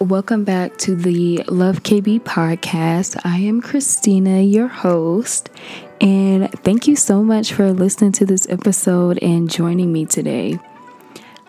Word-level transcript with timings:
Welcome 0.00 0.44
back 0.44 0.76
to 0.78 0.94
the 0.94 1.42
Love 1.48 1.82
KB 1.82 2.20
podcast. 2.20 3.20
I 3.24 3.38
am 3.38 3.60
Kristina, 3.60 4.48
your 4.48 4.68
host, 4.68 5.50
and 6.00 6.48
thank 6.62 6.86
you 6.86 6.94
so 6.94 7.24
much 7.24 7.52
for 7.52 7.72
listening 7.72 8.12
to 8.12 8.24
this 8.24 8.48
episode 8.48 9.18
and 9.18 9.50
joining 9.50 9.92
me 9.92 10.06
today. 10.06 10.60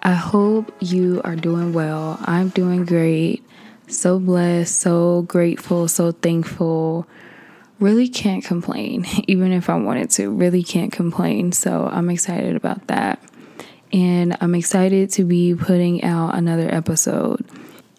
I 0.01 0.13
hope 0.13 0.73
you 0.79 1.21
are 1.23 1.35
doing 1.35 1.73
well. 1.73 2.17
I'm 2.21 2.49
doing 2.49 2.85
great. 2.85 3.45
So 3.87 4.17
blessed, 4.17 4.75
so 4.75 5.21
grateful, 5.21 5.87
so 5.87 6.11
thankful. 6.11 7.07
Really 7.79 8.09
can't 8.09 8.43
complain, 8.43 9.05
even 9.27 9.51
if 9.51 9.69
I 9.69 9.75
wanted 9.75 10.09
to. 10.11 10.31
Really 10.31 10.63
can't 10.63 10.91
complain. 10.91 11.51
So 11.51 11.87
I'm 11.91 12.09
excited 12.09 12.55
about 12.55 12.87
that. 12.87 13.21
And 13.93 14.35
I'm 14.41 14.55
excited 14.55 15.11
to 15.11 15.23
be 15.23 15.53
putting 15.53 16.03
out 16.03 16.33
another 16.35 16.67
episode. 16.73 17.45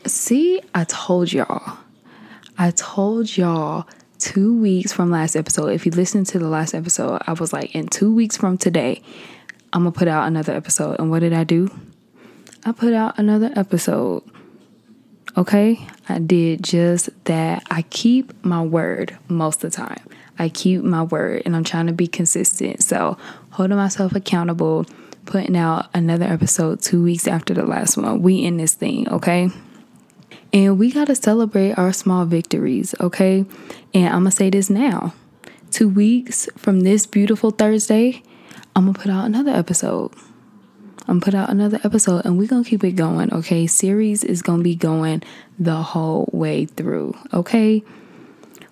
See, 0.07 0.61
I 0.75 0.85
told 0.85 1.33
y'all. 1.33 1.79
I 2.57 2.71
told 2.71 3.37
y'all 3.37 3.87
two 4.19 4.59
weeks 4.59 4.93
from 4.93 5.11
last 5.11 5.37
episode. 5.37 5.69
If 5.69 5.85
you 5.85 5.93
listened 5.93 6.27
to 6.29 6.39
the 6.39 6.49
last 6.49 6.75
episode, 6.75 7.23
I 7.27 7.33
was 7.35 7.53
like, 7.53 7.75
in 7.75 7.87
two 7.89 8.15
weeks 8.15 8.37
from 8.37 8.59
today, 8.59 9.03
I'm 9.73 9.83
gonna 9.83 9.93
put 9.93 10.09
out 10.09 10.27
another 10.27 10.53
episode. 10.53 10.97
And 10.99 11.11
what 11.11 11.21
did 11.21 11.33
I 11.33 11.45
do? 11.45 11.71
I 12.65 12.73
put 12.73 12.93
out 12.93 13.19
another 13.19 13.51
episode. 13.57 14.23
Okay? 15.37 15.87
I 16.09 16.19
did 16.19 16.63
just 16.65 17.11
that. 17.25 17.63
I 17.71 17.83
keep 17.83 18.45
my 18.45 18.63
word 18.63 19.17
most 19.29 19.65
of 19.65 19.71
the 19.71 19.77
time. 19.77 20.03
I 20.39 20.49
keep 20.49 20.83
my 20.83 21.03
word 21.03 21.43
and 21.45 21.55
I'm 21.55 21.65
trying 21.65 21.87
to 21.87 21.93
be 21.93 22.07
consistent. 22.07 22.83
So, 22.83 23.19
holding 23.51 23.77
myself 23.77 24.15
accountable, 24.15 24.87
putting 25.27 25.57
out 25.57 25.91
another 25.95 26.25
episode 26.25 26.81
two 26.81 27.03
weeks 27.03 27.29
after 27.29 27.55
the 27.55 27.65
last 27.65 27.97
one. 27.97 28.23
We 28.23 28.43
in 28.43 28.57
this 28.57 28.75
thing, 28.75 29.09
okay? 29.11 29.51
And 30.53 30.79
we 30.79 30.91
got 30.91 31.07
to 31.07 31.15
celebrate 31.15 31.79
our 31.79 31.93
small 31.93 32.25
victories, 32.25 32.95
okay? 33.01 33.45
And 33.95 34.09
I'm 34.09 34.23
going 34.23 34.31
to 34.31 34.31
say 34.33 34.51
this 34.51 34.69
now. 34.69 35.15
Two 35.71 35.89
weeks 35.89 36.49
from 36.57 36.81
this 36.81 37.07
beautiful 37.07 37.51
Thursday, 37.53 38.23
I'm 38.75 38.85
going 38.85 38.95
to 38.95 39.01
put 39.01 39.11
out 39.11 39.27
another 39.27 39.53
episode. 39.53 40.13
I'm 41.11 41.19
gonna 41.19 41.25
put 41.25 41.35
out 41.35 41.51
another 41.51 41.81
episode 41.83 42.25
and 42.25 42.39
we're 42.39 42.47
gonna 42.47 42.63
keep 42.63 42.85
it 42.85 42.93
going, 42.93 43.33
okay? 43.33 43.67
Series 43.67 44.23
is 44.23 44.43
gonna 44.43 44.63
be 44.63 44.77
going 44.77 45.25
the 45.59 45.75
whole 45.75 46.29
way 46.33 46.67
through, 46.67 47.17
okay? 47.35 47.83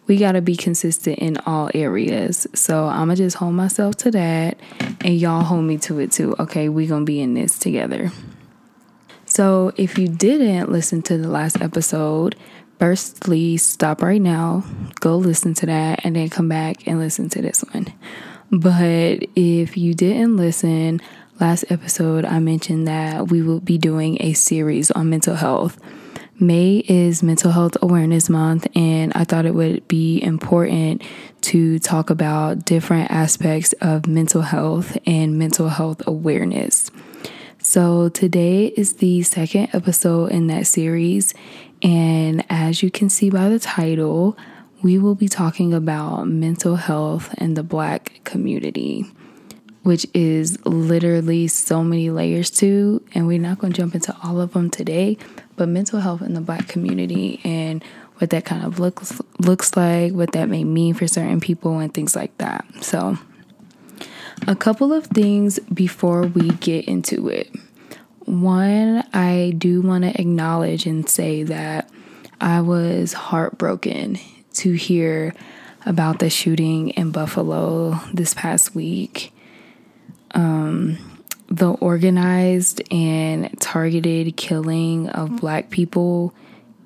We 0.07 0.19
gotta 0.19 0.41
be 0.41 0.55
consistent 0.55 1.19
in 1.19 1.39
all 1.39 1.69
areas. 1.75 2.47
So 2.55 2.87
I'm 2.87 3.09
gonna 3.09 3.17
just 3.17 3.39
hold 3.39 3.55
myself 3.55 3.97
to 3.97 4.13
that 4.13 4.57
and 5.01 5.19
y'all 5.19 5.43
hold 5.43 5.65
me 5.65 5.79
to 5.79 5.99
it 5.99 6.13
too, 6.13 6.37
okay? 6.39 6.69
we 6.69 6.87
gonna 6.87 7.05
be 7.05 7.21
in 7.21 7.35
this 7.35 7.59
together. 7.59 8.13
So, 9.39 9.71
if 9.77 9.99
you 9.99 10.09
didn't 10.09 10.73
listen 10.73 11.01
to 11.03 11.17
the 11.17 11.29
last 11.29 11.61
episode, 11.61 12.35
firstly, 12.81 13.57
stop 13.57 14.03
right 14.03 14.21
now, 14.21 14.65
go 14.99 15.17
listen 15.17 15.55
to 15.55 15.67
that, 15.67 16.05
and 16.05 16.17
then 16.17 16.29
come 16.29 16.49
back 16.49 16.89
and 16.89 16.99
listen 16.99 17.29
to 17.29 17.41
this 17.41 17.63
one. 17.71 17.87
But 18.51 19.23
if 19.37 19.77
you 19.77 19.95
didn't 19.95 20.39
listen, 20.39 21.01
last 21.39 21.71
episode 21.71 22.25
I 22.25 22.41
mentioned 22.41 22.89
that 22.89 23.29
we 23.29 23.41
will 23.43 23.61
be 23.61 23.79
doing 23.79 24.21
a 24.21 24.33
series 24.33 24.91
on 24.91 25.09
mental 25.09 25.37
health. 25.37 25.79
May 26.41 26.79
is 26.89 27.23
Mental 27.23 27.53
Health 27.53 27.77
Awareness 27.81 28.29
Month, 28.29 28.67
and 28.75 29.13
I 29.15 29.23
thought 29.23 29.47
it 29.47 29.55
would 29.55 29.87
be 29.87 30.21
important 30.21 31.03
to 31.43 31.79
talk 31.79 32.11
about 32.11 32.65
different 32.65 33.13
aspects 33.13 33.73
of 33.75 34.09
mental 34.09 34.43
health 34.43 34.99
and 35.07 35.39
mental 35.39 35.69
health 35.69 36.03
awareness. 36.09 36.91
So, 37.61 38.09
today 38.09 38.67
is 38.67 38.95
the 38.95 39.23
second 39.23 39.71
episode 39.73 40.31
in 40.31 40.47
that 40.47 40.67
series. 40.69 41.35
And 41.83 42.45
as 42.49 42.85
you 42.85 42.91
can 42.91 43.11
see 43.11 43.31
by 43.31 43.49
the 43.49 43.59
title, 43.59 44.39
we 44.81 44.97
will 44.97 45.17
be 45.17 45.29
talking 45.29 45.75
about 45.75 46.29
mental 46.29 46.77
health 46.77 47.35
and 47.37 47.57
the 47.57 47.65
Black 47.65 48.21
community, 48.23 49.07
which 49.83 50.07
is 50.15 50.65
literally 50.65 51.49
so 51.49 51.83
many 51.83 52.11
layers 52.11 52.49
to. 52.53 53.03
And 53.13 53.27
we're 53.27 53.41
not 53.41 53.59
going 53.59 53.73
to 53.73 53.77
jump 53.77 53.97
into 53.97 54.17
all 54.23 54.41
of 54.41 54.53
them 54.53 54.71
today, 54.71 55.19
but 55.57 55.69
mental 55.69 55.99
health 55.99 56.23
in 56.23 56.35
the 56.35 56.41
Black 56.41 56.69
community 56.69 57.41
and 57.43 57.83
what 58.19 58.31
that 58.31 58.45
kind 58.45 58.65
of 58.65 58.79
looks 58.79 59.21
looks 59.41 59.77
like, 59.77 60.13
what 60.13 60.31
that 60.33 60.49
may 60.49 60.63
mean 60.63 60.95
for 60.95 61.09
certain 61.09 61.41
people, 61.41 61.81
and 61.81 61.93
things 61.93 62.15
like 62.15 62.37
that. 62.39 62.65
So, 62.81 63.19
a 64.47 64.57
couple 64.57 64.93
of 64.93 65.07
things 65.07 65.59
before 65.73 66.23
we 66.23 66.51
get 66.51 66.87
into 66.87 67.29
it. 67.29 67.51
One, 68.25 69.05
I 69.13 69.55
do 69.57 69.81
want 69.81 70.05
to 70.05 70.21
acknowledge 70.21 70.87
and 70.87 71.09
say 71.09 71.43
that 71.45 71.91
I 72.41 72.61
was 72.61 73.15
heartbroken 73.15 74.19
to 74.55 74.73
hear 74.73 75.35
about 75.87 76.19
the 76.19 76.29
shooting 76.29 76.91
in 76.91 77.11
Buffalo 77.11 77.99
this 78.13 78.35
past 78.35 78.75
week. 78.75 79.33
Um, 80.33 80.99
the 81.49 81.71
organized 81.71 82.83
and 82.93 83.59
targeted 83.61 84.37
killing 84.37 85.09
of 85.09 85.41
black 85.41 85.71
people 85.71 86.35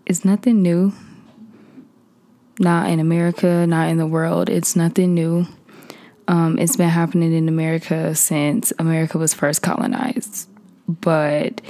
is 0.07 0.25
nothing 0.25 0.63
new. 0.63 0.93
Not 2.61 2.89
in 2.89 3.01
America, 3.01 3.67
not 3.67 3.89
in 3.89 3.99
the 3.99 4.07
world. 4.07 4.49
It's 4.49 4.77
nothing 4.77 5.15
new. 5.15 5.47
Um, 6.29 6.59
it's 6.59 6.77
been 6.77 6.89
happening 6.89 7.33
in 7.33 7.49
America 7.49 8.15
since 8.15 8.73
America 8.79 9.19
was 9.19 9.35
first 9.35 9.63
colonized. 9.63 10.49
But 10.89 11.61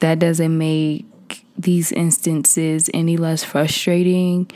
that 0.00 0.18
doesn't 0.18 0.56
make 0.56 1.04
these 1.56 1.92
instances 1.92 2.88
any 2.94 3.16
less 3.16 3.42
frustrating 3.44 4.50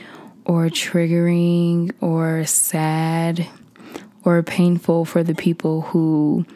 or 0.45 0.67
triggering 0.67 1.93
or 2.01 2.45
sad 2.45 3.47
or 4.25 4.43
painful 4.43 5.05
for 5.05 5.23
the 5.23 5.35
people 5.35 5.83
who 5.83 6.47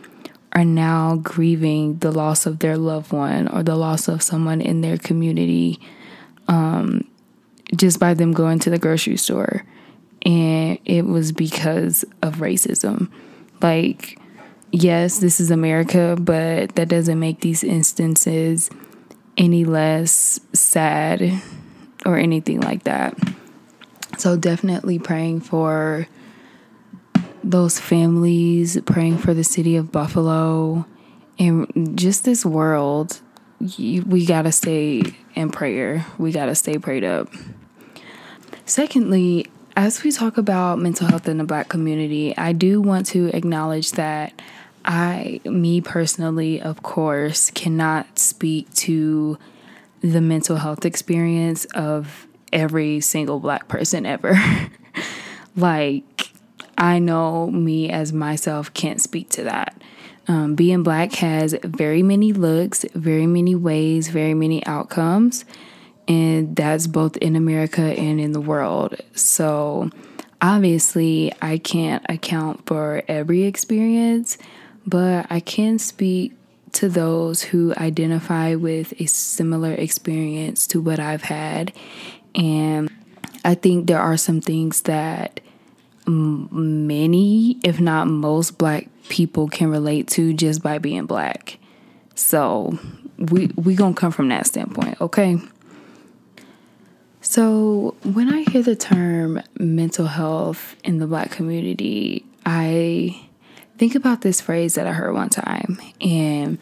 are 0.52 0.64
now 0.64 1.16
grieving 1.16 1.98
the 1.98 2.12
loss 2.12 2.46
of 2.46 2.60
their 2.60 2.76
loved 2.76 3.12
one 3.12 3.48
or 3.48 3.62
the 3.62 3.76
loss 3.76 4.08
of 4.08 4.22
someone 4.22 4.60
in 4.60 4.80
their 4.80 4.96
community 4.96 5.78
um, 6.48 7.06
just 7.74 7.98
by 7.98 8.14
them 8.14 8.32
going 8.32 8.58
to 8.58 8.70
the 8.70 8.78
grocery 8.78 9.16
store 9.16 9.64
and 10.26 10.78
it 10.84 11.06
was 11.06 11.32
because 11.32 12.04
of 12.20 12.36
racism. 12.36 13.10
Like, 13.62 14.18
yes, 14.72 15.18
this 15.18 15.40
is 15.40 15.50
America, 15.50 16.16
but 16.20 16.74
that 16.74 16.88
doesn't 16.88 17.18
make 17.18 17.40
these 17.40 17.64
instances 17.64 18.68
any 19.38 19.64
less 19.64 20.40
sad 20.52 21.40
or 22.04 22.18
anything 22.18 22.60
like 22.60 22.84
that. 22.84 23.16
So, 24.18 24.36
definitely 24.36 24.98
praying 24.98 25.40
for 25.40 26.08
those 27.44 27.78
families, 27.78 28.80
praying 28.86 29.18
for 29.18 29.32
the 29.32 29.44
city 29.44 29.76
of 29.76 29.92
Buffalo, 29.92 30.86
and 31.38 31.96
just 31.96 32.24
this 32.24 32.44
world. 32.44 33.20
We 33.78 34.26
gotta 34.26 34.52
stay 34.52 35.02
in 35.34 35.50
prayer. 35.50 36.04
We 36.18 36.32
gotta 36.32 36.54
stay 36.54 36.78
prayed 36.78 37.04
up. 37.04 37.28
Secondly, 38.64 39.46
as 39.76 40.02
we 40.02 40.10
talk 40.10 40.38
about 40.38 40.78
mental 40.78 41.06
health 41.06 41.28
in 41.28 41.36
the 41.36 41.44
black 41.44 41.68
community, 41.68 42.36
I 42.36 42.52
do 42.52 42.80
want 42.80 43.06
to 43.08 43.28
acknowledge 43.36 43.92
that 43.92 44.32
I, 44.86 45.40
me 45.44 45.82
personally, 45.82 46.62
of 46.62 46.82
course, 46.82 47.50
cannot 47.50 48.18
speak 48.18 48.72
to 48.74 49.38
the 50.00 50.22
mental 50.22 50.56
health 50.56 50.86
experience 50.86 51.66
of 51.66 52.26
every 52.52 53.00
single 53.00 53.38
black 53.38 53.68
person 53.68 54.06
ever. 54.06 54.40
like, 55.56 56.30
I 56.78 56.98
know 56.98 57.50
me 57.50 57.90
as 57.90 58.14
myself 58.14 58.72
can't 58.72 59.00
speak 59.00 59.28
to 59.30 59.44
that. 59.44 59.76
Um, 60.26 60.54
being 60.54 60.82
black 60.82 61.12
has 61.16 61.54
very 61.62 62.02
many 62.02 62.32
looks, 62.32 62.84
very 62.94 63.26
many 63.26 63.54
ways, 63.54 64.08
very 64.08 64.34
many 64.34 64.64
outcomes 64.64 65.44
and 66.08 66.54
that's 66.54 66.86
both 66.86 67.16
in 67.18 67.36
America 67.36 67.82
and 67.82 68.20
in 68.20 68.32
the 68.32 68.40
world. 68.40 68.96
So, 69.14 69.90
obviously, 70.40 71.32
I 71.42 71.58
can't 71.58 72.04
account 72.08 72.66
for 72.66 73.02
every 73.08 73.44
experience, 73.44 74.38
but 74.86 75.26
I 75.30 75.40
can 75.40 75.78
speak 75.78 76.34
to 76.72 76.88
those 76.88 77.42
who 77.42 77.74
identify 77.76 78.54
with 78.54 78.92
a 79.00 79.06
similar 79.06 79.72
experience 79.72 80.66
to 80.68 80.80
what 80.80 81.00
I've 81.00 81.22
had. 81.22 81.72
And 82.34 82.90
I 83.44 83.54
think 83.54 83.86
there 83.86 84.00
are 84.00 84.16
some 84.16 84.40
things 84.40 84.82
that 84.82 85.40
many, 86.06 87.58
if 87.64 87.80
not 87.80 88.06
most, 88.06 88.58
black 88.58 88.88
people 89.08 89.48
can 89.48 89.70
relate 89.70 90.08
to 90.08 90.34
just 90.34 90.62
by 90.62 90.78
being 90.78 91.06
black. 91.06 91.58
So, 92.14 92.78
we 93.18 93.46
we 93.56 93.74
to 93.76 93.94
come 93.94 94.12
from 94.12 94.28
that 94.28 94.46
standpoint, 94.46 95.00
okay? 95.00 95.38
So, 97.28 97.96
when 98.04 98.32
I 98.32 98.42
hear 98.48 98.62
the 98.62 98.76
term 98.76 99.42
mental 99.58 100.06
health 100.06 100.76
in 100.84 100.98
the 100.98 101.08
black 101.08 101.32
community, 101.32 102.24
I 102.46 103.20
think 103.78 103.96
about 103.96 104.20
this 104.20 104.40
phrase 104.40 104.76
that 104.76 104.86
I 104.86 104.92
heard 104.92 105.12
one 105.12 105.28
time. 105.28 105.76
And 106.00 106.58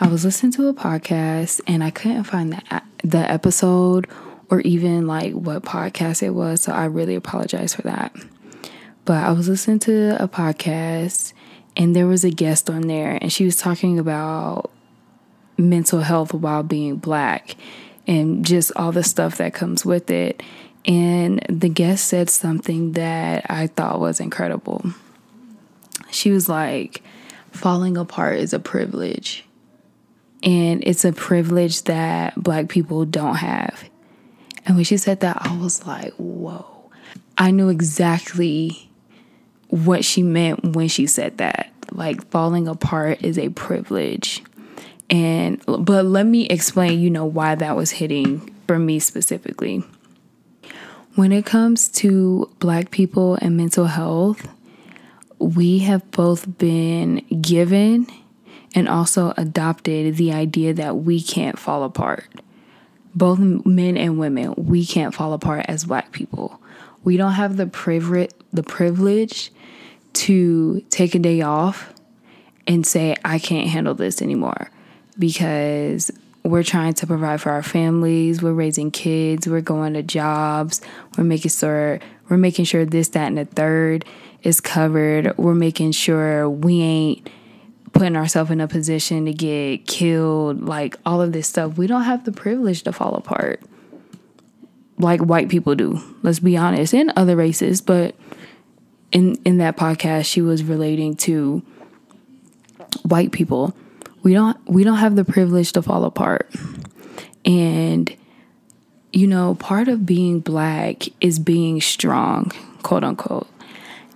I 0.00 0.08
was 0.08 0.24
listening 0.24 0.50
to 0.54 0.66
a 0.66 0.74
podcast 0.74 1.60
and 1.68 1.84
I 1.84 1.90
couldn't 1.90 2.24
find 2.24 2.52
the 2.52 2.82
the 3.04 3.18
episode 3.18 4.08
or 4.50 4.60
even 4.62 5.06
like 5.06 5.34
what 5.34 5.62
podcast 5.62 6.24
it 6.24 6.30
was, 6.30 6.62
so 6.62 6.72
I 6.72 6.86
really 6.86 7.14
apologize 7.14 7.72
for 7.72 7.82
that. 7.82 8.12
But 9.04 9.22
I 9.22 9.30
was 9.30 9.48
listening 9.48 9.78
to 9.80 10.20
a 10.20 10.26
podcast 10.26 11.32
and 11.76 11.94
there 11.94 12.08
was 12.08 12.24
a 12.24 12.30
guest 12.30 12.68
on 12.68 12.88
there 12.88 13.20
and 13.22 13.32
she 13.32 13.44
was 13.44 13.54
talking 13.54 14.00
about 14.00 14.72
mental 15.56 16.00
health 16.00 16.34
while 16.34 16.64
being 16.64 16.96
black 16.96 17.54
and 18.06 18.44
just 18.44 18.72
all 18.76 18.92
the 18.92 19.02
stuff 19.02 19.38
that 19.38 19.54
comes 19.54 19.84
with 19.84 20.10
it. 20.10 20.42
And 20.84 21.44
the 21.48 21.68
guest 21.68 22.08
said 22.08 22.28
something 22.28 22.92
that 22.92 23.46
I 23.48 23.68
thought 23.68 24.00
was 24.00 24.20
incredible. 24.20 24.84
She 26.10 26.30
was 26.30 26.48
like, 26.48 27.02
falling 27.52 27.96
apart 27.96 28.38
is 28.38 28.52
a 28.52 28.58
privilege. 28.58 29.44
And 30.42 30.82
it's 30.84 31.04
a 31.04 31.12
privilege 31.12 31.84
that 31.84 32.34
black 32.34 32.68
people 32.68 33.04
don't 33.04 33.36
have. 33.36 33.88
And 34.66 34.76
when 34.76 34.84
she 34.84 34.96
said 34.96 35.20
that, 35.20 35.38
I 35.40 35.56
was 35.56 35.86
like, 35.86 36.12
whoa. 36.14 36.90
I 37.38 37.50
knew 37.50 37.68
exactly 37.68 38.90
what 39.68 40.04
she 40.04 40.22
meant 40.22 40.74
when 40.76 40.88
she 40.88 41.06
said 41.06 41.38
that. 41.38 41.72
Like, 41.90 42.28
falling 42.30 42.68
apart 42.68 43.22
is 43.22 43.38
a 43.38 43.50
privilege. 43.50 44.42
And, 45.12 45.62
but 45.66 46.06
let 46.06 46.24
me 46.24 46.46
explain, 46.46 46.98
you 46.98 47.10
know, 47.10 47.26
why 47.26 47.54
that 47.54 47.76
was 47.76 47.90
hitting 47.90 48.50
for 48.66 48.78
me 48.78 48.98
specifically. 48.98 49.84
When 51.16 51.32
it 51.32 51.44
comes 51.44 51.88
to 51.88 52.50
black 52.60 52.90
people 52.90 53.34
and 53.42 53.54
mental 53.54 53.84
health, 53.84 54.48
we 55.38 55.80
have 55.80 56.10
both 56.12 56.56
been 56.56 57.18
given 57.42 58.06
and 58.74 58.88
also 58.88 59.34
adopted 59.36 60.16
the 60.16 60.32
idea 60.32 60.72
that 60.72 60.96
we 60.96 61.20
can't 61.20 61.58
fall 61.58 61.84
apart. 61.84 62.24
Both 63.14 63.38
men 63.38 63.98
and 63.98 64.18
women, 64.18 64.54
we 64.56 64.86
can't 64.86 65.14
fall 65.14 65.34
apart 65.34 65.66
as 65.68 65.84
black 65.84 66.12
people. 66.12 66.58
We 67.04 67.18
don't 67.18 67.32
have 67.32 67.58
the 67.58 67.66
privilege 67.66 68.30
the 68.50 68.62
privilege 68.62 69.50
to 70.14 70.80
take 70.88 71.14
a 71.14 71.18
day 71.18 71.42
off 71.42 71.92
and 72.66 72.86
say 72.86 73.16
I 73.22 73.38
can't 73.38 73.68
handle 73.68 73.94
this 73.94 74.22
anymore 74.22 74.70
because 75.22 76.10
we're 76.42 76.64
trying 76.64 76.92
to 76.94 77.06
provide 77.06 77.40
for 77.40 77.52
our 77.52 77.62
families, 77.62 78.42
we're 78.42 78.52
raising 78.52 78.90
kids, 78.90 79.46
we're 79.46 79.60
going 79.60 79.94
to 79.94 80.02
jobs, 80.02 80.80
we're 81.16 81.22
making 81.22 81.52
sure 81.52 82.00
we're 82.28 82.36
making 82.36 82.64
sure 82.64 82.84
this 82.84 83.10
that 83.10 83.28
and 83.28 83.38
the 83.38 83.44
third 83.44 84.04
is 84.42 84.60
covered. 84.60 85.38
We're 85.38 85.54
making 85.54 85.92
sure 85.92 86.50
we 86.50 86.80
ain't 86.82 87.30
putting 87.92 88.16
ourselves 88.16 88.50
in 88.50 88.60
a 88.60 88.66
position 88.66 89.26
to 89.26 89.32
get 89.32 89.86
killed, 89.86 90.64
like 90.64 90.96
all 91.06 91.22
of 91.22 91.32
this 91.32 91.46
stuff. 91.46 91.78
We 91.78 91.86
don't 91.86 92.02
have 92.02 92.24
the 92.24 92.32
privilege 92.32 92.82
to 92.82 92.92
fall 92.92 93.14
apart 93.14 93.62
like 94.98 95.20
white 95.20 95.48
people 95.48 95.76
do. 95.76 96.00
Let's 96.24 96.40
be 96.40 96.56
honest, 96.56 96.94
and 96.94 97.12
other 97.14 97.36
races, 97.36 97.80
but 97.80 98.16
in 99.12 99.36
in 99.44 99.58
that 99.58 99.76
podcast 99.76 100.24
she 100.24 100.42
was 100.42 100.64
relating 100.64 101.14
to 101.18 101.62
white 103.04 103.30
people. 103.30 103.76
We 104.22 104.34
don't 104.34 104.58
we 104.68 104.84
don't 104.84 104.98
have 104.98 105.16
the 105.16 105.24
privilege 105.24 105.72
to 105.72 105.82
fall 105.82 106.04
apart. 106.04 106.50
And 107.44 108.14
you 109.12 109.26
know, 109.26 109.54
part 109.56 109.88
of 109.88 110.06
being 110.06 110.40
black 110.40 111.04
is 111.20 111.38
being 111.38 111.80
strong, 111.80 112.50
quote 112.82 113.04
unquote. 113.04 113.48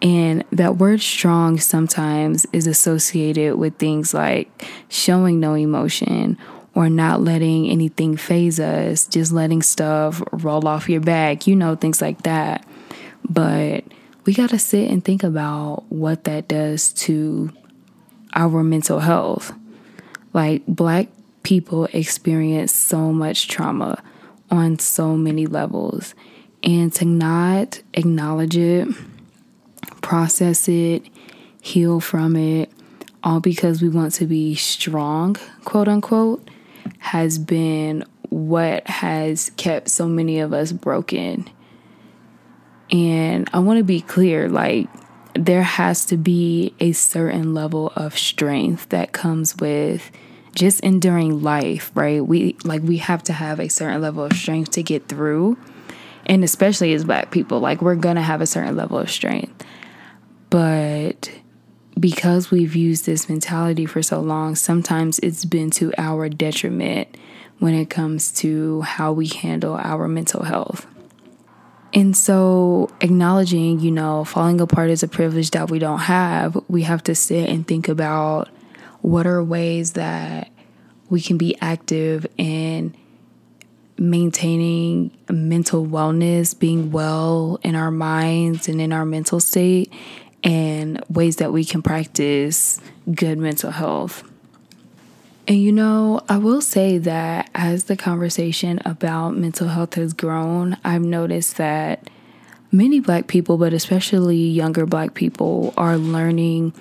And 0.02 0.44
that 0.52 0.76
word 0.76 1.00
strong 1.00 1.58
sometimes 1.58 2.46
is 2.52 2.66
associated 2.66 3.56
with 3.56 3.76
things 3.78 4.12
like 4.12 4.48
showing 4.88 5.40
no 5.40 5.54
emotion 5.54 6.38
or 6.74 6.90
not 6.90 7.22
letting 7.22 7.68
anything 7.70 8.16
faze 8.16 8.60
us, 8.60 9.06
just 9.06 9.32
letting 9.32 9.62
stuff 9.62 10.22
roll 10.32 10.68
off 10.68 10.90
your 10.90 11.00
back, 11.00 11.46
you 11.46 11.56
know, 11.56 11.74
things 11.74 12.02
like 12.02 12.22
that. 12.22 12.66
But 13.28 13.84
we 14.26 14.34
got 14.34 14.50
to 14.50 14.58
sit 14.58 14.90
and 14.90 15.02
think 15.02 15.22
about 15.22 15.84
what 15.88 16.24
that 16.24 16.48
does 16.48 16.92
to 16.92 17.50
our 18.34 18.62
mental 18.62 19.00
health. 19.00 19.54
Like, 20.36 20.62
black 20.66 21.08
people 21.42 21.86
experience 21.86 22.72
so 22.72 23.12
much 23.12 23.48
trauma 23.48 24.02
on 24.50 24.78
so 24.78 25.16
many 25.16 25.46
levels, 25.46 26.14
and 26.62 26.92
to 26.92 27.04
not 27.04 27.80
acknowledge 27.94 28.56
it 28.56 28.86
process 30.06 30.68
it, 30.68 31.04
heal 31.60 31.98
from 31.98 32.36
it, 32.36 32.70
all 33.24 33.40
because 33.40 33.82
we 33.82 33.88
want 33.88 34.12
to 34.12 34.24
be 34.24 34.54
strong, 34.54 35.34
quote 35.64 35.88
unquote, 35.88 36.48
has 36.98 37.38
been 37.38 38.04
what 38.28 38.86
has 38.86 39.50
kept 39.56 39.88
so 39.88 40.06
many 40.06 40.38
of 40.38 40.52
us 40.52 40.70
broken. 40.70 41.44
And 42.92 43.50
I 43.52 43.58
want 43.58 43.78
to 43.78 43.84
be 43.84 44.00
clear 44.00 44.48
like, 44.48 44.88
there 45.34 45.64
has 45.64 46.04
to 46.04 46.16
be 46.16 46.72
a 46.78 46.92
certain 46.92 47.52
level 47.52 47.92
of 47.96 48.16
strength 48.16 48.88
that 48.90 49.10
comes 49.10 49.56
with 49.56 50.12
just 50.56 50.80
enduring 50.80 51.42
life, 51.42 51.92
right? 51.94 52.26
We 52.26 52.56
like 52.64 52.82
we 52.82 52.96
have 52.96 53.22
to 53.24 53.32
have 53.32 53.60
a 53.60 53.68
certain 53.68 54.00
level 54.00 54.24
of 54.24 54.32
strength 54.32 54.72
to 54.72 54.82
get 54.82 55.08
through. 55.08 55.56
And 56.24 56.42
especially 56.42 56.92
as 56.94 57.04
black 57.04 57.30
people, 57.30 57.60
like 57.60 57.80
we're 57.80 57.94
going 57.94 58.16
to 58.16 58.22
have 58.22 58.40
a 58.40 58.46
certain 58.46 58.74
level 58.74 58.98
of 58.98 59.08
strength. 59.08 59.64
But 60.50 61.30
because 62.00 62.50
we've 62.50 62.74
used 62.74 63.06
this 63.06 63.28
mentality 63.28 63.86
for 63.86 64.02
so 64.02 64.20
long, 64.20 64.56
sometimes 64.56 65.20
it's 65.20 65.44
been 65.44 65.70
to 65.72 65.92
our 65.98 66.28
detriment 66.28 67.16
when 67.58 67.74
it 67.74 67.88
comes 67.88 68.32
to 68.32 68.80
how 68.82 69.12
we 69.12 69.28
handle 69.28 69.76
our 69.76 70.08
mental 70.08 70.42
health. 70.42 70.86
And 71.94 72.16
so, 72.16 72.90
acknowledging, 73.00 73.80
you 73.80 73.90
know, 73.90 74.24
falling 74.24 74.60
apart 74.60 74.90
is 74.90 75.02
a 75.02 75.08
privilege 75.08 75.52
that 75.52 75.70
we 75.70 75.78
don't 75.78 76.00
have, 76.00 76.58
we 76.68 76.82
have 76.82 77.02
to 77.04 77.14
sit 77.14 77.48
and 77.48 77.66
think 77.66 77.88
about 77.88 78.48
what 79.06 79.24
are 79.24 79.40
ways 79.40 79.92
that 79.92 80.50
we 81.10 81.20
can 81.20 81.38
be 81.38 81.56
active 81.60 82.26
in 82.36 82.92
maintaining 83.96 85.16
mental 85.30 85.86
wellness, 85.86 86.58
being 86.58 86.90
well 86.90 87.60
in 87.62 87.76
our 87.76 87.92
minds 87.92 88.66
and 88.66 88.80
in 88.80 88.92
our 88.92 89.04
mental 89.04 89.38
state, 89.38 89.92
and 90.42 91.00
ways 91.08 91.36
that 91.36 91.52
we 91.52 91.64
can 91.64 91.82
practice 91.82 92.80
good 93.14 93.38
mental 93.38 93.70
health. 93.70 94.24
And 95.46 95.62
you 95.62 95.70
know, 95.70 96.20
I 96.28 96.38
will 96.38 96.60
say 96.60 96.98
that 96.98 97.48
as 97.54 97.84
the 97.84 97.96
conversation 97.96 98.80
about 98.84 99.36
mental 99.36 99.68
health 99.68 99.94
has 99.94 100.14
grown, 100.14 100.78
I've 100.82 101.02
noticed 101.02 101.58
that 101.58 102.10
many 102.72 102.98
black 102.98 103.28
people, 103.28 103.56
but 103.56 103.72
especially 103.72 104.48
younger 104.48 104.84
black 104.84 105.14
people, 105.14 105.72
are 105.76 105.96
learning 105.96 106.72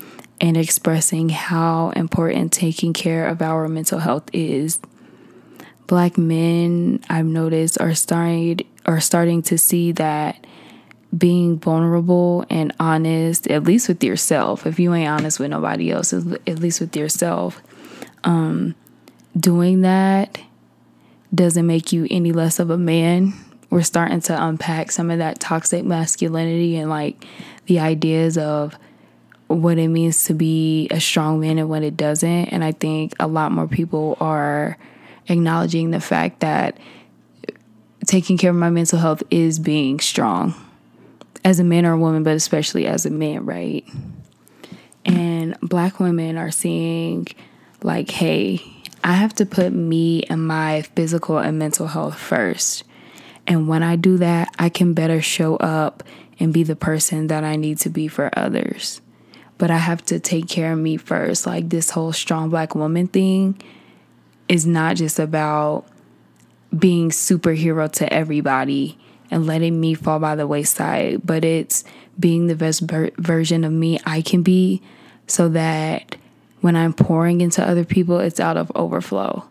and 0.42 0.58
expressing 0.58 1.30
how 1.30 1.92
important 1.92 2.52
taking 2.52 2.94
care 2.94 3.28
of 3.28 3.42
our 3.42 3.68
mental 3.68 4.00
health 4.00 4.30
is. 4.34 4.80
Black 5.88 6.18
men, 6.18 7.04
I've 7.10 7.26
noticed, 7.26 7.80
are 7.80 7.94
starting 7.94 8.62
are 8.86 9.00
starting 9.00 9.42
to 9.42 9.58
see 9.58 9.92
that 9.94 10.46
being 11.16 11.58
vulnerable 11.58 12.46
and 12.50 12.74
honest, 12.80 13.48
at 13.48 13.64
least 13.64 13.88
with 13.88 14.04
yourself, 14.04 14.68
if 14.68 14.80
you 14.80 14.94
ain't 14.94 15.10
honest 15.10 15.40
with 15.40 15.50
nobody 15.50 15.92
else, 15.92 16.14
at 16.14 16.60
least 16.60 16.80
with 16.82 16.96
yourself, 16.96 17.62
um, 18.24 18.76
doing 19.38 19.82
that 19.82 20.40
doesn't 21.34 21.66
make 21.66 21.92
you 21.92 22.08
any 22.10 22.32
less 22.32 22.60
of 22.60 22.70
a 22.70 22.78
man. 22.78 23.34
We're 23.70 23.82
starting 23.82 24.22
to 24.22 24.46
unpack 24.46 24.92
some 24.92 25.10
of 25.12 25.20
that 25.20 25.40
toxic 25.40 25.84
masculinity 25.84 26.78
and 26.78 26.90
like 26.90 27.26
the 27.66 27.80
ideas 27.80 28.38
of 28.38 28.78
what 29.56 29.78
it 29.78 29.88
means 29.88 30.26
to 30.26 30.34
be 30.34 30.88
a 30.92 31.00
strong 31.00 31.40
man 31.40 31.58
and 31.58 31.70
what 31.70 31.84
it 31.84 31.98
doesn't. 31.98 32.46
And 32.48 32.64
I 32.64 32.72
think 32.72 33.14
a 33.20 33.28
lot 33.28 33.52
more 33.52 33.68
people 33.68 34.18
are 34.20 34.78
acknowledging 35.28 35.92
the 35.92 36.00
fact 36.00 36.42
that 36.42 36.78
taking 38.06 38.38
care 38.38 38.52
of 38.52 38.56
my 38.56 38.70
mental 38.70 39.00
health 39.00 39.24
is 39.32 39.58
being 39.60 40.00
strong 40.00 40.54
as 41.44 41.60
a 41.60 41.64
man 41.64 41.86
or 41.86 41.94
a 41.94 41.98
woman, 41.98 42.24
but 42.24 42.36
especially 42.36 42.86
as 42.86 43.06
a 43.06 43.10
man, 43.10 43.46
right? 43.46 43.86
And 45.06 45.60
black 45.62 46.00
women 46.00 46.38
are 46.38 46.52
seeing, 46.52 47.28
like, 47.84 48.10
hey, 48.10 48.62
I 49.04 49.14
have 49.14 49.36
to 49.36 49.46
put 49.46 49.72
me 49.72 50.24
and 50.24 50.48
my 50.48 50.82
physical 50.82 51.38
and 51.38 51.60
mental 51.60 51.88
health 51.88 52.18
first. 52.18 52.84
And 53.46 53.68
when 53.68 53.84
I 53.84 53.96
do 53.96 54.18
that, 54.18 54.50
I 54.58 54.70
can 54.70 54.94
better 54.94 55.22
show 55.22 55.58
up 55.58 56.04
and 56.40 56.52
be 56.52 56.64
the 56.64 56.76
person 56.76 57.28
that 57.28 57.44
I 57.44 57.56
need 57.56 57.78
to 57.80 57.90
be 57.90 58.08
for 58.08 58.32
others. 58.38 59.02
But 59.58 59.72
I 59.72 59.78
have 59.78 60.04
to 60.06 60.20
take 60.20 60.48
care 60.48 60.74
of 60.74 60.80
me 60.80 60.98
first. 60.98 61.46
Like, 61.46 61.70
this 61.70 61.92
whole 61.92 62.12
strong 62.12 62.50
black 62.50 62.76
woman 62.76 63.08
thing 63.08 63.62
is 64.50 64.66
not 64.66 64.98
just 64.98 65.18
about 65.20 65.86
being 66.78 67.10
superhero 67.10 67.92
to 67.94 68.12
everybody 68.12 68.98
and 69.32 69.46
letting 69.46 69.80
me 69.80 69.94
fall 69.94 70.20
by 70.20 70.36
the 70.36 70.48
wayside, 70.48 71.22
but 71.26 71.44
it's 71.44 71.84
being 72.20 72.48
the 72.48 72.56
best 72.56 72.82
ver- 72.82 73.12
version 73.18 73.64
of 73.64 73.72
me 73.72 74.00
I 74.06 74.22
can 74.22 74.44
be 74.44 74.82
so 75.28 75.50
that 75.50 76.16
when 76.62 76.76
I'm 76.76 76.94
pouring 76.94 77.42
into 77.42 77.68
other 77.68 77.86
people, 77.86 78.20
it's 78.20 78.40
out 78.40 78.58
of 78.58 78.72
overflow. 78.76 79.46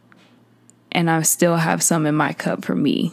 And 0.92 1.10
I 1.10 1.22
still 1.22 1.56
have 1.56 1.82
some 1.82 2.06
in 2.06 2.14
my 2.14 2.32
cup 2.32 2.64
for 2.64 2.74
me. 2.74 3.12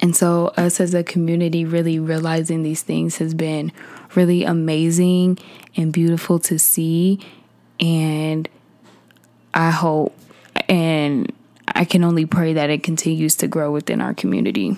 And 0.00 0.16
so, 0.16 0.48
us 0.56 0.80
as 0.80 0.94
a 0.94 1.04
community 1.04 1.64
really 1.64 1.98
realizing 1.98 2.62
these 2.62 2.82
things 2.82 3.18
has 3.18 3.34
been 3.34 3.72
really 4.16 4.44
amazing 4.44 5.38
and 5.76 5.92
beautiful 5.92 6.38
to 6.40 6.58
see. 6.58 7.20
And 7.80 8.48
I 9.52 9.70
hope 9.70 10.16
and 10.68 11.32
I 11.66 11.84
can 11.84 12.04
only 12.04 12.26
pray 12.26 12.52
that 12.54 12.70
it 12.70 12.82
continues 12.82 13.34
to 13.36 13.48
grow 13.48 13.70
within 13.70 14.00
our 14.00 14.14
community. 14.14 14.76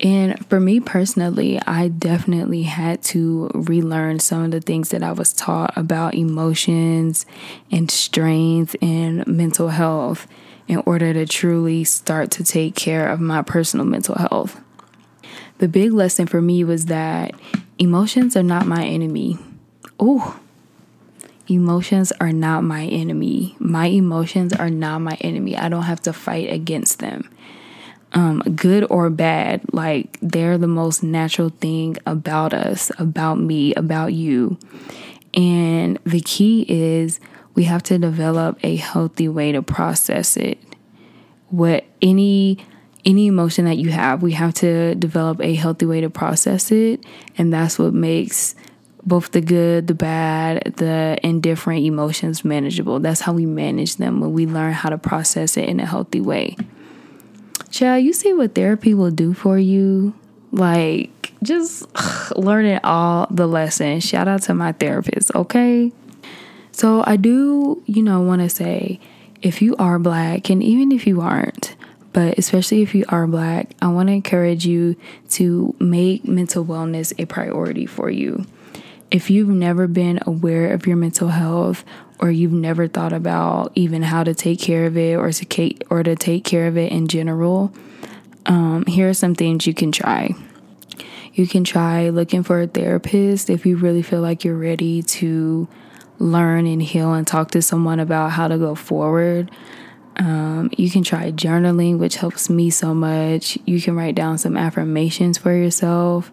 And 0.00 0.44
for 0.46 0.58
me 0.58 0.80
personally, 0.80 1.60
I 1.64 1.88
definitely 1.88 2.62
had 2.62 3.02
to 3.04 3.50
relearn 3.54 4.18
some 4.18 4.42
of 4.42 4.50
the 4.50 4.60
things 4.60 4.88
that 4.88 5.02
I 5.02 5.12
was 5.12 5.32
taught 5.32 5.76
about 5.76 6.14
emotions 6.14 7.24
and 7.70 7.90
strength 7.90 8.74
and 8.82 9.24
mental 9.26 9.68
health 9.68 10.26
in 10.66 10.82
order 10.86 11.12
to 11.12 11.26
truly 11.26 11.84
start 11.84 12.30
to 12.32 12.44
take 12.44 12.74
care 12.74 13.08
of 13.08 13.20
my 13.20 13.42
personal 13.42 13.86
mental 13.86 14.16
health. 14.16 14.60
The 15.58 15.68
big 15.68 15.92
lesson 15.92 16.26
for 16.26 16.42
me 16.42 16.64
was 16.64 16.86
that 16.86 17.34
emotions 17.82 18.36
are 18.36 18.44
not 18.44 18.64
my 18.64 18.84
enemy. 18.84 19.36
Oh, 19.98 20.38
emotions 21.48 22.12
are 22.20 22.32
not 22.32 22.62
my 22.62 22.84
enemy. 22.86 23.56
My 23.58 23.86
emotions 23.86 24.52
are 24.52 24.70
not 24.70 25.00
my 25.00 25.16
enemy. 25.20 25.56
I 25.56 25.68
don't 25.68 25.82
have 25.82 26.00
to 26.02 26.12
fight 26.12 26.48
against 26.52 27.00
them. 27.00 27.28
Um, 28.12 28.40
good 28.40 28.86
or 28.88 29.10
bad, 29.10 29.62
like 29.72 30.16
they're 30.22 30.58
the 30.58 30.68
most 30.68 31.02
natural 31.02 31.48
thing 31.48 31.96
about 32.06 32.54
us, 32.54 32.92
about 32.98 33.40
me, 33.40 33.74
about 33.74 34.12
you. 34.12 34.58
And 35.34 35.98
the 36.04 36.20
key 36.20 36.64
is 36.68 37.18
we 37.54 37.64
have 37.64 37.82
to 37.84 37.98
develop 37.98 38.58
a 38.62 38.76
healthy 38.76 39.28
way 39.28 39.50
to 39.50 39.62
process 39.62 40.36
it. 40.36 40.58
What 41.48 41.84
any 42.00 42.58
any 43.04 43.26
emotion 43.26 43.64
that 43.64 43.78
you 43.78 43.90
have, 43.90 44.22
we 44.22 44.32
have 44.32 44.54
to 44.54 44.94
develop 44.94 45.40
a 45.40 45.54
healthy 45.54 45.86
way 45.86 46.00
to 46.00 46.10
process 46.10 46.70
it, 46.70 47.04
and 47.36 47.52
that's 47.52 47.78
what 47.78 47.92
makes 47.92 48.54
both 49.04 49.32
the 49.32 49.40
good, 49.40 49.88
the 49.88 49.94
bad, 49.94 50.74
the 50.76 51.18
indifferent 51.22 51.84
emotions 51.84 52.44
manageable. 52.44 53.00
That's 53.00 53.20
how 53.20 53.32
we 53.32 53.46
manage 53.46 53.96
them 53.96 54.20
when 54.20 54.32
we 54.32 54.46
learn 54.46 54.72
how 54.72 54.90
to 54.90 54.98
process 54.98 55.56
it 55.56 55.68
in 55.68 55.80
a 55.80 55.86
healthy 55.86 56.20
way. 56.20 56.56
Child, 57.70 58.04
you 58.04 58.12
see 58.12 58.32
what 58.32 58.54
therapy 58.54 58.94
will 58.94 59.10
do 59.10 59.34
for 59.34 59.58
you? 59.58 60.14
Like, 60.52 61.32
just 61.42 61.86
ugh, 61.94 62.32
learning 62.36 62.80
all 62.84 63.26
the 63.30 63.48
lessons. 63.48 64.04
Shout 64.04 64.28
out 64.28 64.42
to 64.42 64.54
my 64.54 64.72
therapist, 64.72 65.34
okay? 65.34 65.90
So, 66.70 67.02
I 67.06 67.16
do, 67.16 67.82
you 67.86 68.02
know, 68.02 68.20
want 68.20 68.42
to 68.42 68.48
say 68.48 69.00
if 69.40 69.60
you 69.60 69.74
are 69.76 69.98
black, 69.98 70.48
and 70.50 70.62
even 70.62 70.92
if 70.92 71.06
you 71.06 71.20
aren't, 71.20 71.74
but 72.12 72.38
especially 72.38 72.82
if 72.82 72.94
you 72.94 73.04
are 73.08 73.26
black, 73.26 73.74
I 73.80 73.88
want 73.88 74.08
to 74.08 74.12
encourage 74.12 74.66
you 74.66 74.96
to 75.30 75.74
make 75.78 76.26
mental 76.26 76.64
wellness 76.64 77.12
a 77.18 77.26
priority 77.26 77.86
for 77.86 78.10
you 78.10 78.46
if 79.12 79.28
you've 79.28 79.48
never 79.48 79.86
been 79.86 80.18
aware 80.26 80.72
of 80.72 80.86
your 80.86 80.96
mental 80.96 81.28
health 81.28 81.84
or 82.18 82.30
you've 82.30 82.52
never 82.52 82.88
thought 82.88 83.12
about 83.12 83.70
even 83.74 84.02
how 84.02 84.24
to 84.24 84.34
take 84.34 84.58
care 84.58 84.86
of 84.86 84.96
it 84.96 85.16
or 85.16 85.30
to 85.30 85.74
or 85.90 86.02
to 86.02 86.16
take 86.16 86.44
care 86.44 86.66
of 86.66 86.78
it 86.78 86.90
in 86.90 87.06
general, 87.06 87.72
um, 88.46 88.86
here 88.86 89.10
are 89.10 89.14
some 89.14 89.34
things 89.34 89.66
you 89.66 89.74
can 89.74 89.92
try. 89.92 90.30
You 91.34 91.46
can 91.46 91.62
try 91.62 92.08
looking 92.08 92.42
for 92.42 92.62
a 92.62 92.66
therapist 92.66 93.50
if 93.50 93.66
you 93.66 93.76
really 93.76 94.02
feel 94.02 94.22
like 94.22 94.44
you're 94.44 94.56
ready 94.56 95.02
to 95.02 95.68
learn 96.18 96.66
and 96.66 96.82
heal 96.82 97.12
and 97.12 97.26
talk 97.26 97.50
to 97.50 97.60
someone 97.60 98.00
about 98.00 98.30
how 98.30 98.48
to 98.48 98.56
go 98.56 98.74
forward. 98.74 99.50
Um, 100.16 100.70
you 100.76 100.90
can 100.90 101.02
try 101.02 101.32
journaling, 101.32 101.98
which 101.98 102.16
helps 102.16 102.50
me 102.50 102.70
so 102.70 102.94
much. 102.94 103.58
You 103.64 103.80
can 103.80 103.96
write 103.96 104.14
down 104.14 104.38
some 104.38 104.56
affirmations 104.56 105.38
for 105.38 105.54
yourself. 105.54 106.30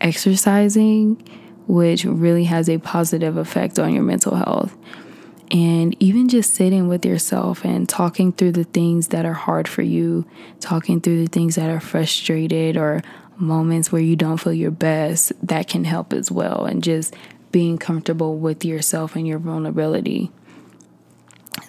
Exercising 0.00 1.22
which 1.66 2.04
really 2.04 2.44
has 2.44 2.68
a 2.68 2.78
positive 2.78 3.36
effect 3.36 3.78
on 3.78 3.92
your 3.92 4.02
mental 4.02 4.36
health. 4.36 4.76
And 5.50 5.96
even 6.00 6.28
just 6.28 6.54
sitting 6.54 6.88
with 6.88 7.04
yourself 7.04 7.64
and 7.64 7.88
talking 7.88 8.32
through 8.32 8.52
the 8.52 8.64
things 8.64 9.08
that 9.08 9.24
are 9.24 9.32
hard 9.32 9.68
for 9.68 9.82
you, 9.82 10.26
talking 10.60 11.00
through 11.00 11.24
the 11.24 11.30
things 11.30 11.54
that 11.54 11.70
are 11.70 11.80
frustrated 11.80 12.76
or 12.76 13.02
moments 13.36 13.92
where 13.92 14.02
you 14.02 14.16
don't 14.16 14.38
feel 14.38 14.52
your 14.52 14.70
best, 14.72 15.32
that 15.46 15.68
can 15.68 15.84
help 15.84 16.12
as 16.12 16.30
well. 16.30 16.64
And 16.64 16.82
just 16.82 17.14
being 17.52 17.78
comfortable 17.78 18.38
with 18.38 18.64
yourself 18.64 19.14
and 19.14 19.26
your 19.26 19.38
vulnerability. 19.38 20.32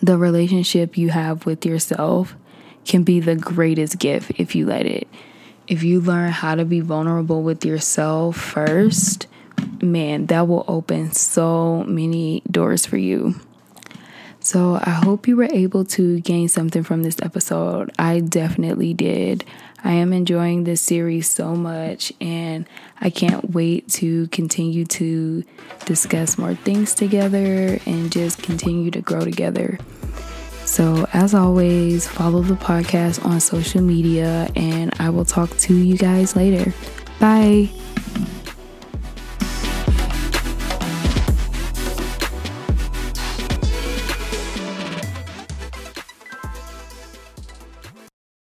The 0.01 0.17
relationship 0.17 0.97
you 0.97 1.09
have 1.09 1.45
with 1.45 1.65
yourself 1.65 2.35
can 2.85 3.03
be 3.03 3.19
the 3.19 3.35
greatest 3.35 3.99
gift 3.99 4.31
if 4.37 4.55
you 4.55 4.65
let 4.65 4.85
it. 4.85 5.07
If 5.67 5.83
you 5.83 5.99
learn 5.99 6.31
how 6.31 6.55
to 6.55 6.65
be 6.65 6.79
vulnerable 6.79 7.43
with 7.43 7.65
yourself 7.65 8.37
first, 8.37 9.27
man, 9.81 10.27
that 10.27 10.47
will 10.47 10.63
open 10.67 11.11
so 11.11 11.83
many 11.83 12.41
doors 12.49 12.85
for 12.85 12.97
you. 12.97 13.35
So, 14.39 14.79
I 14.81 14.91
hope 14.91 15.27
you 15.27 15.35
were 15.35 15.49
able 15.51 15.83
to 15.85 16.21
gain 16.21 16.47
something 16.47 16.83
from 16.83 17.03
this 17.03 17.17
episode. 17.21 17.91
I 17.99 18.21
definitely 18.21 18.93
did. 18.93 19.43
I 19.83 19.93
am 19.93 20.13
enjoying 20.13 20.63
this 20.63 20.81
series 20.81 21.29
so 21.29 21.55
much, 21.55 22.11
and 22.19 22.67
I 22.99 23.09
can't 23.09 23.51
wait 23.51 23.87
to 23.93 24.27
continue 24.27 24.85
to 24.85 25.43
discuss 25.85 26.37
more 26.37 26.55
things 26.55 26.93
together 26.95 27.79
and 27.85 28.11
just 28.11 28.41
continue 28.41 28.91
to 28.91 29.01
grow 29.01 29.21
together. 29.21 29.77
So, 30.65 31.07
as 31.13 31.33
always, 31.33 32.07
follow 32.07 32.41
the 32.41 32.55
podcast 32.55 33.23
on 33.25 33.39
social 33.39 33.81
media, 33.81 34.49
and 34.55 34.93
I 34.99 35.09
will 35.09 35.25
talk 35.25 35.55
to 35.59 35.73
you 35.73 35.97
guys 35.97 36.35
later. 36.35 36.73
Bye. 37.19 37.69